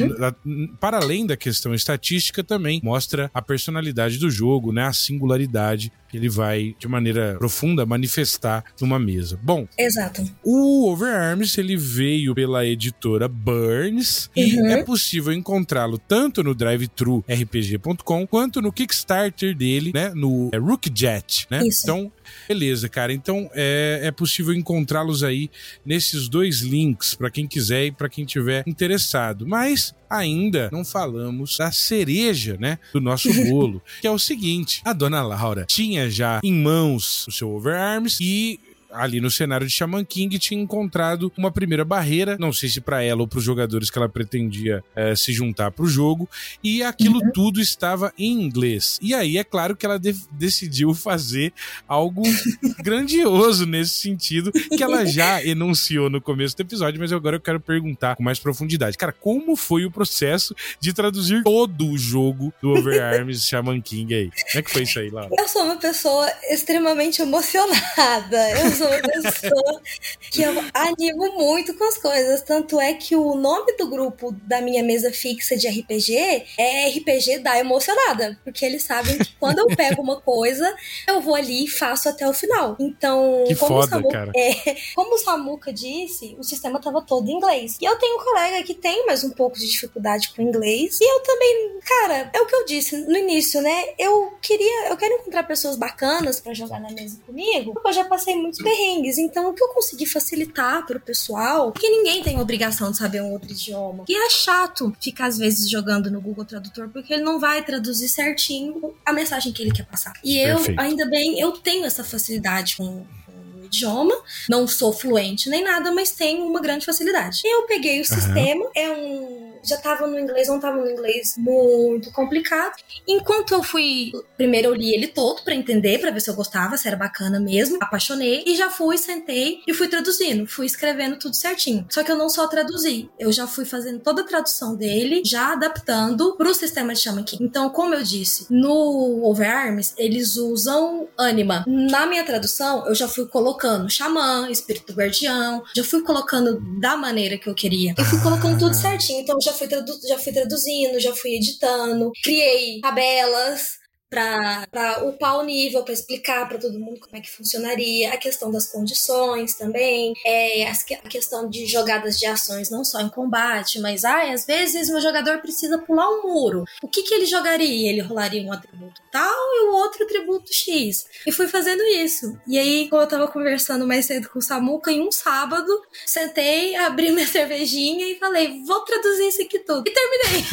[0.80, 6.28] para além da questão estatística, também mostra a personalidade do jogo, né, a singularidade ele
[6.28, 9.38] vai, de maneira profunda, manifestar numa mesa.
[9.42, 10.24] Bom, Exato.
[10.42, 14.42] o Overarms ele veio pela editora Burns uhum.
[14.42, 21.46] e é possível encontrá-lo tanto no drivethrurpg.com quanto no Kickstarter dele, né, no é, Rookjet,
[21.50, 21.66] né?
[21.66, 21.82] Isso.
[21.82, 22.10] Então,
[22.46, 23.12] beleza, cara.
[23.12, 25.50] Então é, é possível encontrá-los aí
[25.84, 29.46] nesses dois links para quem quiser e para quem tiver interessado.
[29.46, 34.92] Mas ainda não falamos da cereja, né, do nosso bolo, que é o seguinte: a
[34.92, 38.58] dona Laura tinha já em mãos o seu Overarms e
[38.90, 43.02] ali no cenário de Shaman King tinha encontrado uma primeira barreira, não sei se para
[43.02, 46.28] ela ou para os jogadores que ela pretendia é, se juntar para o jogo,
[46.62, 47.32] e aquilo uhum.
[47.32, 48.98] tudo estava em inglês.
[49.02, 51.52] E aí é claro que ela de decidiu fazer
[51.86, 52.22] algo
[52.82, 57.60] grandioso nesse sentido, que ela já enunciou no começo do episódio, mas agora eu quero
[57.60, 58.96] perguntar com mais profundidade.
[58.96, 64.30] Cara, como foi o processo de traduzir todo o jogo do Overarms Shaman King aí?
[64.30, 65.30] Como é que foi isso aí, Laura?
[65.36, 68.50] Eu sou uma pessoa extremamente emocionada.
[68.50, 69.82] Eu sou uma pessoa
[70.30, 72.42] que eu animo muito com as coisas.
[72.42, 77.40] Tanto é que o nome do grupo da minha mesa fixa de RPG é RPG
[77.40, 78.38] da Emocionada.
[78.44, 80.74] Porque eles sabem que quando eu pego uma coisa,
[81.06, 82.76] eu vou ali e faço até o final.
[82.78, 84.32] Então, que como, foda, o Samuca.
[84.36, 87.76] É, como o Samuca disse, o sistema tava todo em inglês.
[87.80, 90.98] E eu tenho um colega que tem mais um pouco de dificuldade com inglês.
[91.00, 93.88] E eu também, cara, é o que eu disse no início, né?
[93.98, 98.04] Eu queria, eu quero encontrar pessoas bacanas para jogar na mesa comigo, porque eu já
[98.04, 99.18] passei muitos perrengues.
[99.18, 103.32] Então, o que eu consegui facilitar pro pessoal, que ninguém tem obrigação de saber um
[103.32, 104.04] outro idioma.
[104.08, 108.08] E é chato ficar, às vezes, jogando no Google Tradutor, porque ele não vai traduzir
[108.08, 110.12] certinho a mensagem que ele quer passar.
[110.24, 110.80] E eu, Perfeito.
[110.80, 114.14] ainda bem, eu tenho essa facilidade com com o idioma,
[114.48, 117.40] não sou fluente nem nada, mas tenho uma grande facilidade.
[117.44, 119.57] Eu peguei o sistema, é um.
[119.62, 122.74] Já tava no inglês, não tava no inglês muito complicado.
[123.06, 124.12] Enquanto eu fui.
[124.36, 127.40] Primeiro eu li ele todo pra entender, pra ver se eu gostava, se era bacana
[127.40, 127.78] mesmo.
[127.80, 130.46] Apaixonei e já fui, sentei e fui traduzindo.
[130.46, 131.86] Fui escrevendo tudo certinho.
[131.90, 135.52] Só que eu não só traduzi, eu já fui fazendo toda a tradução dele, já
[135.52, 137.44] adaptando pro sistema de Shaman King.
[137.44, 141.64] Então, como eu disse, no Overarms, eles usam Anima.
[141.66, 147.38] Na minha tradução, eu já fui colocando Xamã, Espírito Guardião, já fui colocando da maneira
[147.38, 147.94] que eu queria.
[147.96, 149.20] Eu fui colocando tudo certinho.
[149.20, 149.68] Então, já fui,
[150.08, 153.78] já fui traduzindo, já fui editando, criei tabelas
[154.10, 158.50] para upar o nível, para explicar para todo mundo como é que funcionaria, a questão
[158.50, 164.04] das condições também, é, a questão de jogadas de ações não só em combate, mas
[164.04, 166.64] ai, às vezes meu jogador precisa pular um muro.
[166.82, 167.90] O que, que ele jogaria?
[167.90, 171.06] Ele rolaria um atributo tal e o outro atributo X.
[171.26, 172.38] E fui fazendo isso.
[172.46, 175.68] E aí, como eu tava conversando mais cedo com o Samuca, em um sábado,
[176.06, 179.84] sentei, abri minha cervejinha e falei, vou traduzir isso aqui tudo.
[179.86, 180.44] E terminei.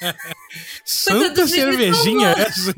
[0.84, 2.69] Santa cervejinha essa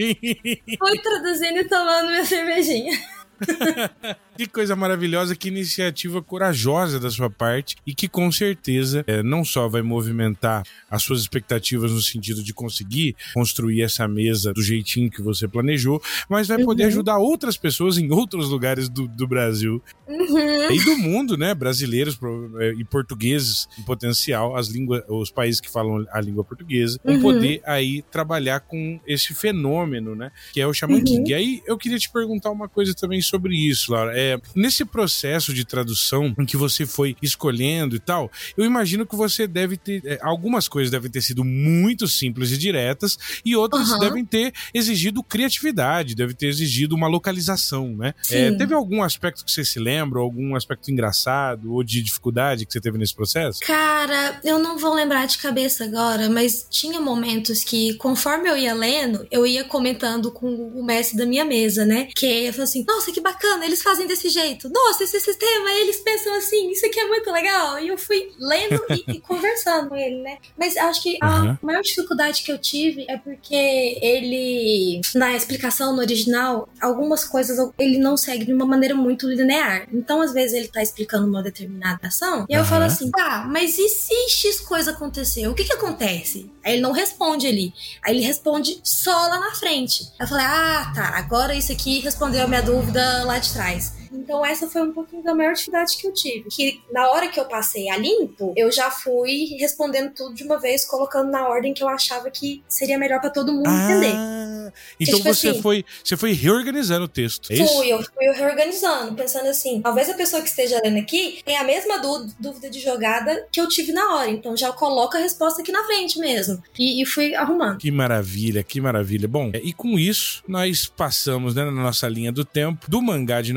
[0.78, 2.98] Fui traduzindo e tomando minha cervejinha.
[4.36, 9.44] que coisa maravilhosa, que iniciativa corajosa da sua parte e que com certeza é, não
[9.44, 15.10] só vai movimentar as suas expectativas no sentido de conseguir construir essa mesa do jeitinho
[15.10, 16.88] que você planejou, mas vai poder Uhum.
[16.88, 20.72] ajudar outras pessoas em outros lugares do, do Brasil Uhum.
[20.72, 21.54] e do mundo, né?
[21.54, 22.18] Brasileiros
[22.60, 27.14] eh, e portugueses em potencial, as línguas, os países que falam a língua portuguesa, vão
[27.16, 27.22] Uhum.
[27.22, 30.30] poder aí trabalhar com esse fenômeno, né?
[30.52, 31.04] Que é o Uhum.
[31.04, 31.30] King.
[31.30, 34.12] E aí eu queria te perguntar uma coisa também sobre isso, Laura.
[34.22, 39.16] É, nesse processo de tradução em que você foi escolhendo e tal, eu imagino que
[39.16, 40.00] você deve ter.
[40.04, 43.98] eh, algumas coisas devem ter sido muito simples e diretas, e outras Aham.
[43.98, 48.14] devem ter exigido criatividade, deve ter exigido uma localização, né?
[48.30, 52.72] É, teve algum aspecto que você se lembra, algum aspecto engraçado ou de dificuldade que
[52.72, 53.60] você teve nesse processo?
[53.60, 58.74] Cara, eu não vou lembrar de cabeça agora, mas tinha momentos que, conforme eu ia
[58.74, 62.08] lendo, eu ia comentando com o mestre da minha mesa, né?
[62.16, 64.68] Que eu falava assim: nossa, que bacana, eles fazem desse jeito.
[64.68, 67.78] Nossa, esse sistema, eles pensam assim, isso aqui é muito legal.
[67.78, 70.38] E eu fui lendo e, e conversando com ele, né?
[70.56, 71.58] Mas acho que a Aham.
[71.62, 77.98] maior dificuldade que eu tive é porque ele, na explicação no original, algumas coisas ele
[77.98, 79.88] não segue de uma maneira muito linear.
[79.92, 83.78] Então, às vezes, ele tá explicando uma determinada ação, e eu falo assim, tá, mas
[83.78, 85.50] e se X coisa aconteceu?
[85.50, 86.50] O que que acontece?
[86.64, 87.72] Aí ele não responde ali.
[88.04, 90.08] Aí ele responde só lá na frente.
[90.20, 94.01] Eu falei, ah, tá, agora isso aqui respondeu a minha dúvida lá de trás.
[94.12, 96.48] Então essa foi um pouquinho da maior dificuldade que eu tive.
[96.50, 100.58] Que na hora que eu passei a limpo, eu já fui respondendo tudo de uma
[100.58, 104.72] vez, colocando na ordem que eu achava que seria melhor para todo mundo ah, entender.
[105.00, 107.52] Então tipo você assim, foi você foi reorganizando o texto.
[107.52, 111.60] É fui, eu fui reorganizando, pensando assim, talvez a pessoa que esteja lendo aqui tenha
[111.60, 114.30] a mesma dúvida de jogada que eu tive na hora.
[114.30, 116.62] Então já coloca a resposta aqui na frente mesmo.
[116.78, 117.78] E, e fui arrumando.
[117.78, 119.28] Que maravilha, que maravilha.
[119.28, 123.52] Bom, e com isso, nós passamos né, na nossa linha do tempo do mangá de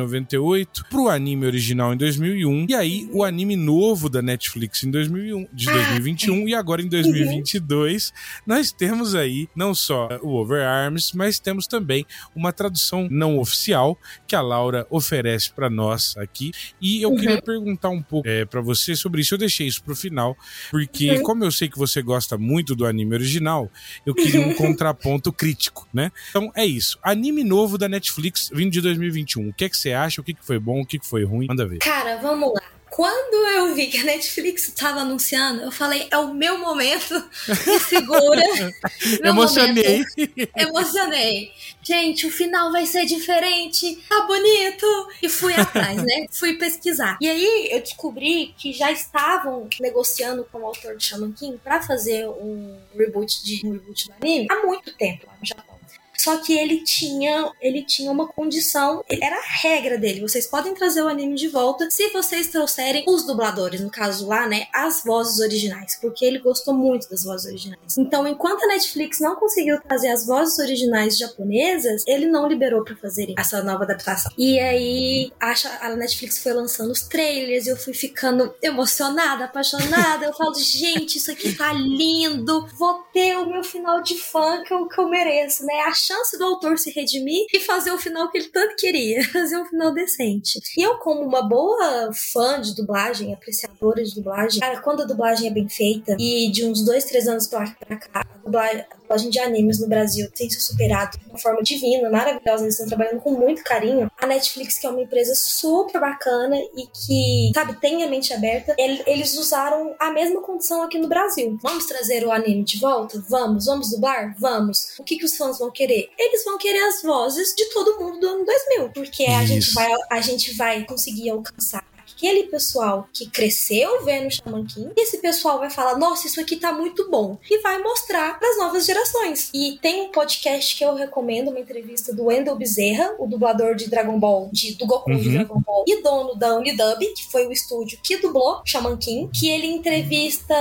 [0.45, 2.67] 98 pro anime original em 2001.
[2.69, 8.13] E aí, o anime novo da Netflix em 2001, de 2021 e agora em 2022,
[8.45, 12.05] nós temos aí não só o Overarms, mas temos também
[12.35, 16.51] uma tradução não oficial que a Laura oferece para nós aqui.
[16.79, 17.15] E eu uhum.
[17.15, 19.33] queria perguntar um pouco é, para você sobre isso.
[19.33, 20.37] Eu deixei isso pro final,
[20.69, 21.23] porque uhum.
[21.23, 23.71] como eu sei que você gosta muito do anime original,
[24.05, 26.11] eu queria um contraponto crítico, né?
[26.29, 26.99] Então é isso.
[27.01, 29.49] Anime novo da Netflix vindo de 2021.
[29.49, 30.21] O que é que você acha?
[30.21, 30.81] O que, que foi bom?
[30.81, 31.47] O que, foi ruim?
[31.47, 31.79] Manda ver.
[31.79, 32.61] Cara, vamos lá.
[32.95, 37.79] Quando eu vi que a Netflix estava anunciando, eu falei, é o meu momento, me
[37.89, 38.41] segura.
[39.21, 39.97] meu Emocionei.
[40.17, 40.51] Momento.
[40.55, 41.51] Emocionei.
[41.83, 44.85] Gente, o final vai ser diferente, tá bonito.
[45.21, 46.25] E fui atrás, né?
[46.31, 47.17] fui pesquisar.
[47.19, 51.81] E aí eu descobri que já estavam negociando com o autor de Shaman King pra
[51.81, 55.74] fazer um reboot, de, um reboot do anime há muito tempo lá no Japão.
[56.17, 60.21] Só que ele tinha, ele tinha uma condição, era a regra dele.
[60.21, 64.47] Vocês podem trazer o anime de volta se vocês trouxerem os dubladores, no caso lá,
[64.47, 67.97] né, as vozes originais, porque ele gostou muito das vozes originais.
[67.97, 72.95] Então, enquanto a Netflix não conseguiu trazer as vozes originais japonesas, ele não liberou para
[72.95, 74.31] fazer essa nova adaptação.
[74.37, 80.25] E aí, a Netflix foi lançando os trailers, e eu fui ficando emocionada, apaixonada.
[80.25, 82.67] Eu falo, gente, isso aqui tá lindo.
[82.77, 85.81] Vou ter o meu final de fã que eu, que eu mereço, né?
[86.05, 89.65] Chance do autor se redimir e fazer o final que ele tanto queria, fazer um
[89.65, 90.59] final decente.
[90.77, 95.49] E eu, como uma boa fã de dublagem, apreciadora de dublagem, cara, quando a dublagem
[95.49, 99.15] é bem feita e de uns dois, três anos pra, pra cá, a dublagem, a
[99.15, 102.87] dublagem de animes no Brasil tem se superado de uma forma divina, maravilhosa, eles estão
[102.87, 104.11] trabalhando com muito carinho.
[104.17, 108.75] A Netflix, que é uma empresa super bacana e que, sabe, tem a mente aberta,
[108.77, 111.57] eles usaram a mesma condição aqui no Brasil.
[111.61, 113.23] Vamos trazer o anime de volta?
[113.29, 113.65] Vamos.
[113.65, 114.35] Vamos dublar?
[114.37, 114.97] Vamos.
[114.99, 115.85] O que, que os fãs vão querer?
[115.85, 116.09] querer?
[116.17, 119.91] Eles vão querer as vozes de todo mundo do ano 2000, porque a gente, vai,
[120.11, 121.85] a gente vai conseguir alcançar
[122.15, 126.71] aquele pessoal que cresceu vendo Shaman King, esse pessoal vai falar: nossa, isso aqui tá
[126.71, 129.49] muito bom, e vai mostrar para as novas gerações.
[129.53, 133.89] E tem um podcast que eu recomendo, uma entrevista do Wendell Bezerra, o dublador de
[133.89, 135.17] Dragon Ball, de, do Goku uhum.
[135.17, 139.29] de Dragon Ball, e dono da Unidub, que foi o estúdio que dublou Shaman King,
[139.37, 140.55] que ele entrevista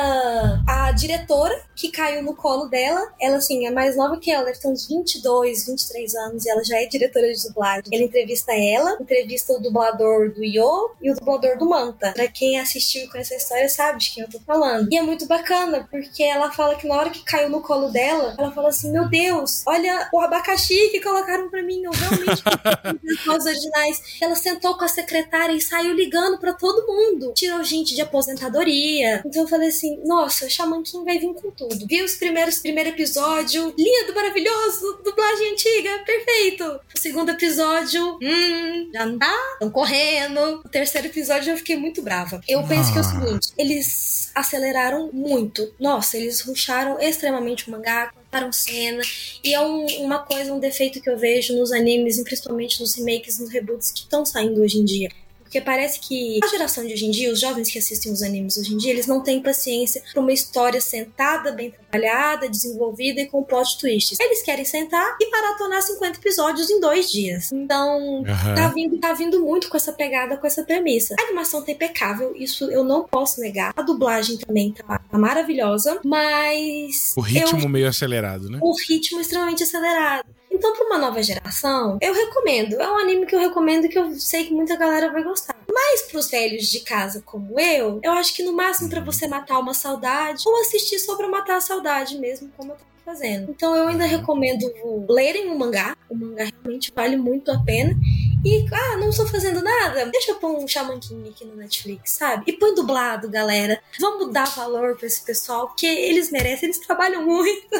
[0.66, 3.12] a diretora que caiu no colo dela.
[3.20, 6.64] Ela, assim, é mais nova que ela, deve ter uns 22, 23 anos, e ela
[6.64, 7.84] já é diretora de dublagem.
[7.92, 12.12] Ele entrevista ela, entrevista o dublador do Yo e o dublador do Manta.
[12.12, 14.88] Pra quem assistiu com essa história sabe de quem eu tô falando.
[14.90, 18.34] E é muito bacana, porque ela fala que na hora que caiu no colo dela,
[18.38, 21.82] ela fala assim: Meu Deus, olha o abacaxi que colocaram pra mim.
[21.82, 22.42] Eu realmente
[23.28, 24.18] os originais.
[24.20, 27.32] Ela sentou com a secretária e saiu ligando para todo mundo.
[27.34, 29.22] Tirou gente de aposentadoria.
[29.24, 31.86] Então eu falei assim: Nossa, o King vai vir com tudo.
[31.86, 36.80] Vi os primeiros primeiro episódio, lindo, maravilhoso, dublagem antiga, perfeito.
[36.94, 39.34] O segundo episódio, hum, já não tá?
[39.52, 40.62] Estão correndo.
[40.64, 42.40] O terceiro episódio episódio eu fiquei muito brava.
[42.48, 42.92] Eu penso ah.
[42.92, 43.08] que é o ah.
[43.08, 45.72] seguinte: eles aceleraram muito.
[45.78, 49.02] Nossa, eles ruxaram extremamente o mangá, contaram cena.
[49.42, 52.94] E é um, uma coisa, um defeito que eu vejo nos animes, e principalmente nos
[52.94, 55.10] remakes, nos reboots que estão saindo hoje em dia.
[55.54, 58.56] Porque parece que a geração de hoje em dia, os jovens que assistem os animes
[58.56, 63.26] hoje em dia, eles não têm paciência para uma história sentada, bem trabalhada, desenvolvida e
[63.26, 64.18] com plot twists.
[64.18, 67.52] Eles querem sentar e maratonar 50 episódios em dois dias.
[67.52, 68.24] Então, uhum.
[68.24, 71.14] tá, vindo, tá vindo muito com essa pegada, com essa premissa.
[71.20, 73.72] A animação tá impecável, isso eu não posso negar.
[73.76, 77.14] A dublagem também tá, tá maravilhosa, mas.
[77.16, 78.58] O ritmo eu, meio acelerado, né?
[78.60, 80.24] O ritmo extremamente acelerado.
[80.54, 82.80] Então, para uma nova geração, eu recomendo.
[82.80, 85.56] É um anime que eu recomendo que eu sei que muita galera vai gostar.
[85.70, 89.58] Mas pros velhos de casa como eu, eu acho que no máximo para você matar
[89.58, 93.50] uma saudade ou assistir só pra matar a saudade mesmo, como eu tava fazendo.
[93.50, 94.70] Então eu ainda recomendo
[95.08, 95.96] lerem o mangá.
[96.08, 97.94] O mangá realmente vale muito a pena.
[98.44, 100.04] E, ah, não estou fazendo nada.
[100.10, 102.44] Deixa eu pôr um Shaman King aqui no Netflix, sabe?
[102.46, 103.80] E põe dublado, galera.
[103.98, 107.74] Vamos dar valor pra esse pessoal, porque eles merecem, eles trabalham muito.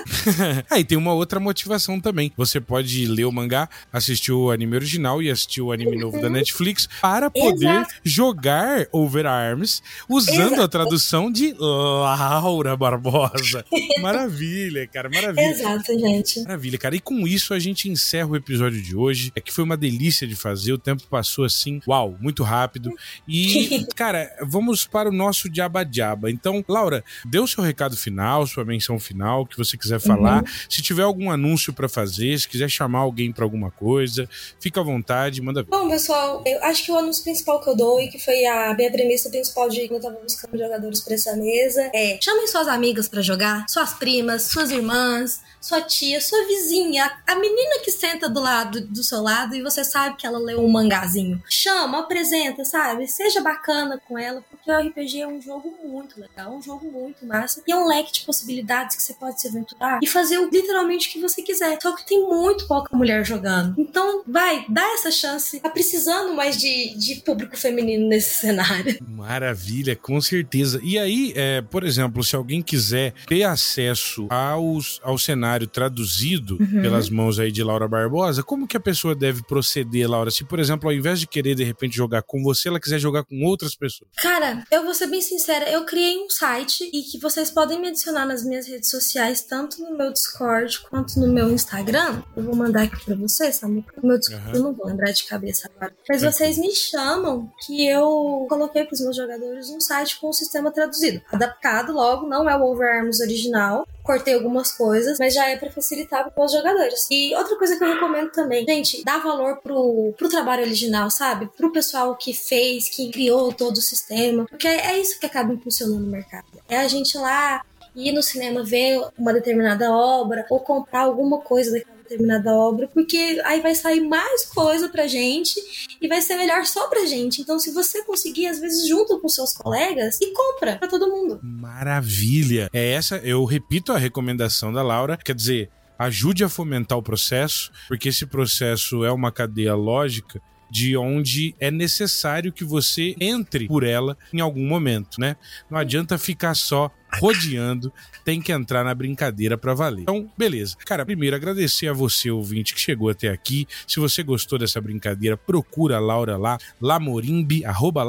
[0.71, 2.33] Aí ah, tem uma outra motivação também.
[2.35, 6.29] Você pode ler o mangá, assistir o anime original e assistir o anime novo da
[6.29, 6.33] uhum.
[6.33, 7.95] Netflix para poder Exato.
[8.03, 10.63] jogar Over Arms usando Exato.
[10.63, 13.67] a tradução de Laura Barbosa.
[14.01, 15.51] Maravilha, cara, maravilha.
[15.51, 16.41] Exato, gente.
[16.41, 16.97] Maravilha, cara.
[16.97, 19.31] E com isso a gente encerra o episódio de hoje.
[19.35, 20.73] É que foi uma delícia de fazer fazer.
[20.73, 22.91] O tempo passou assim, uau, muito rápido.
[23.27, 26.31] E, cara, vamos para o nosso diaba-diaba.
[26.31, 30.43] Então, Laura, dê o seu recado final, sua menção final, que você quiser falar.
[30.43, 30.49] Uhum.
[30.69, 34.29] Se tiver algum anúncio para fazer, se quiser chamar alguém para alguma coisa,
[34.61, 35.71] fica à vontade, manda ver.
[35.71, 38.75] Bom, pessoal, eu acho que o anúncio principal que eu dou e que foi a
[38.75, 42.69] minha premissa principal de quando eu tava buscando jogadores para essa mesa é chamem suas
[42.69, 48.29] amigas para jogar, suas primas, suas irmãs, sua tia, sua vizinha, a menina que senta
[48.29, 51.43] do lado do seu lado e você sabe que ela leu um mangazinho.
[51.49, 53.07] Chama, apresenta, sabe?
[53.07, 57.25] Seja bacana com ela, porque o RPG é um jogo muito legal, um jogo muito
[57.27, 61.09] massa e é um leque de possibilidades que você pode se aventurar e fazer literalmente
[61.09, 61.79] o que você quiser.
[61.81, 63.75] Só que tem muito pouca mulher jogando.
[63.79, 65.61] Então, vai, dá essa chance.
[65.61, 68.99] Tá precisando mais de, de público feminino nesse cenário.
[69.07, 70.81] Maravilha, com certeza.
[70.83, 76.57] E aí, é, por exemplo, se alguém quiser ter acesso aos, ao cenário cenário traduzido
[76.61, 76.83] uhum.
[76.83, 80.31] pelas mãos aí de Laura Barbosa, como que a pessoa deve proceder, Laura?
[80.35, 83.23] Se, por exemplo, ao invés de querer de repente jogar com você, ela quiser jogar
[83.23, 84.11] com outras pessoas.
[84.17, 87.89] Cara, eu vou ser bem sincera, eu criei um site e que vocês podem me
[87.89, 92.21] adicionar nas minhas redes sociais, tanto no meu Discord quanto no meu Instagram.
[92.37, 93.69] Eu vou mandar aqui pra vocês, tá?
[93.69, 94.55] No meu Discord, uhum.
[94.55, 95.95] eu não vou lembrar de cabeça agora.
[96.09, 100.73] Mas vocês me chamam que eu coloquei pros meus jogadores um site com o sistema
[100.73, 101.23] traduzido.
[101.31, 106.31] Adaptado logo, não é o Overarms original, cortei algumas coisas, mas já é para facilitar
[106.31, 107.09] para os jogadores.
[107.11, 111.49] E outra coisa que eu recomendo também, gente, dá valor pro, pro trabalho original, sabe?
[111.57, 116.07] Pro pessoal que fez, que criou todo o sistema, porque é isso que acaba impulsionando
[116.07, 116.45] o mercado.
[116.69, 117.65] É a gente lá
[117.97, 123.41] ir no cinema ver uma determinada obra ou comprar alguma coisa daquela determinada obra, porque
[123.45, 125.59] aí vai sair mais coisa pra gente
[126.01, 127.41] e vai ser melhor só pra gente.
[127.41, 131.41] Então, se você conseguir, às vezes, junto com seus colegas, e compra pra todo mundo.
[131.43, 132.69] Maravilha!
[132.73, 137.73] É essa, eu repito a recomendação da Laura, quer dizer, ajude a fomentar o processo,
[137.89, 140.41] porque esse processo é uma cadeia lógica
[140.71, 145.37] de onde é necessário que você entre por ela em algum momento, né?
[145.71, 146.91] Não adianta ficar só
[147.21, 147.93] rodeando,
[148.25, 150.03] tem que entrar na brincadeira para valer.
[150.03, 150.77] Então, beleza.
[150.85, 153.67] Cara, primeiro agradecer a você, ouvinte, que chegou até aqui.
[153.87, 158.05] Se você gostou dessa brincadeira, procura a Laura lá, Lamorimbi, arroba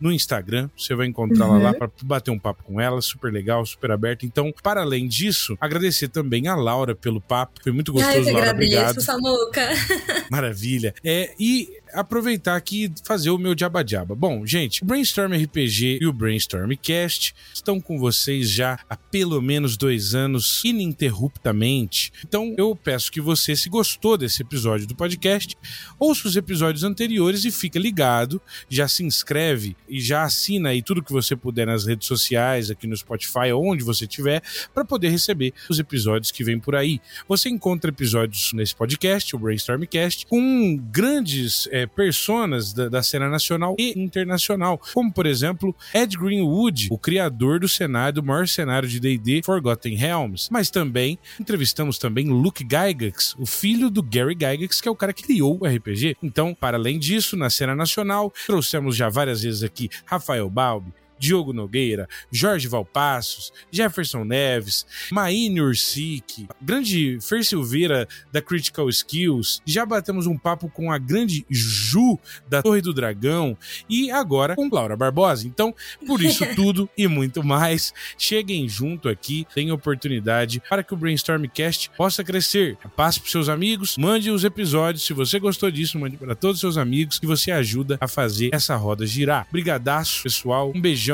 [0.00, 0.68] no Instagram.
[0.76, 1.62] Você vai encontrá-la uhum.
[1.62, 4.26] lá para bater um papo com ela, super legal, super aberta.
[4.26, 7.60] Então, para além disso, agradecer também a Laura pelo papo.
[7.62, 8.50] Foi muito gostoso, Ai, Laura.
[8.50, 9.00] Agradeço, obrigado.
[9.00, 9.68] Samuca.
[10.30, 10.94] Maravilha.
[11.04, 14.14] É, e aproveitar aqui e fazer o meu diaba-diaba.
[14.14, 19.40] Bom, gente, o Brainstorm RPG e o Brainstorm Cast estão com vocês já há pelo
[19.40, 22.12] menos dois anos, ininterruptamente.
[22.26, 25.56] Então, eu peço que você, se gostou desse episódio do podcast,
[25.98, 31.02] ouça os episódios anteriores e fica ligado, já se inscreve e já assina aí tudo
[31.02, 34.42] que você puder nas redes sociais, aqui no Spotify, onde você estiver,
[34.74, 37.00] para poder receber os episódios que vêm por aí.
[37.28, 43.76] Você encontra episódios nesse podcast, o Brainstormcast, com grandes é, personas da, da, cena nacional
[43.78, 48.98] e internacional, como por exemplo Ed Greenwood, o criador do cenário, do maior cenário de
[48.98, 50.48] D&D Forgotten Realms.
[50.50, 55.12] Mas também entrevistamos também Luke Gygax, o filho do Gary Gygax, que é o cara
[55.12, 56.16] que criou o RPG.
[56.22, 61.52] Então, para além disso, na cena nacional, trouxemos já várias vezes aqui Rafael Balbi, Diogo
[61.52, 69.60] Nogueira, Jorge Valpassos, Jefferson Neves, Maine Ursic, grande Fer Silveira da Critical Skills.
[69.64, 73.56] Já batemos um papo com a grande Ju da Torre do Dragão
[73.88, 75.46] e agora com Laura Barbosa.
[75.46, 75.74] Então,
[76.06, 81.90] por isso tudo e muito mais, cheguem junto aqui, tenham oportunidade para que o Brainstormcast
[81.96, 82.76] possa crescer.
[82.96, 85.04] Passe para seus amigos, mande os episódios.
[85.04, 88.50] Se você gostou disso, mande para todos os seus amigos que você ajuda a fazer
[88.52, 89.46] essa roda girar.
[89.50, 90.72] Brigadaço, pessoal.
[90.74, 91.07] Um beijão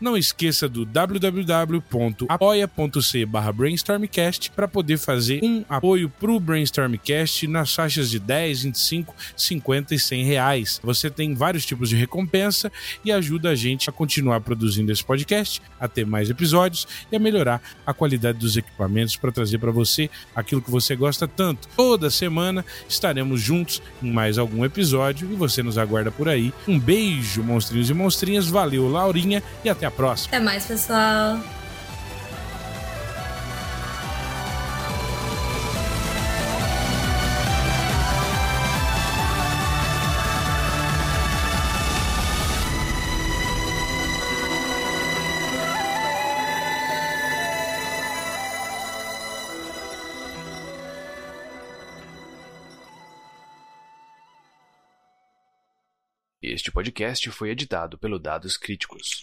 [0.00, 2.28] não esqueça do www.apoia.c
[3.54, 9.94] brainstormcast para poder fazer um apoio para o Brainstormcast nas faixas de 10, 25, 50
[9.94, 10.80] e 100 reais.
[10.82, 12.70] Você tem vários tipos de recompensa
[13.04, 17.18] e ajuda a gente a continuar produzindo esse podcast, a ter mais episódios e a
[17.18, 21.68] melhorar a qualidade dos equipamentos para trazer para você aquilo que você gosta tanto.
[21.76, 26.52] Toda semana estaremos juntos em mais algum episódio e você nos aguarda por aí.
[26.66, 28.48] Um beijo, monstrinhos e monstrinhas.
[28.48, 30.28] Valeu, Laurinha e até a próxima.
[30.28, 31.38] Até mais, pessoal.
[56.58, 59.22] Este podcast foi editado pelo Dados Críticos.